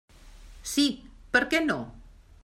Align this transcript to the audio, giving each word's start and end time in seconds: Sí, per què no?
Sí, 0.69 0.85
per 1.37 1.43
què 1.53 1.61
no? 1.69 1.77